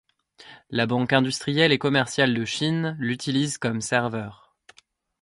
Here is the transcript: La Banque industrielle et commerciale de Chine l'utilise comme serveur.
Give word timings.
La 0.71 0.87
Banque 0.87 1.13
industrielle 1.13 1.71
et 1.71 1.77
commerciale 1.77 2.33
de 2.33 2.43
Chine 2.43 2.97
l'utilise 2.99 3.59
comme 3.59 3.81
serveur. 3.81 4.55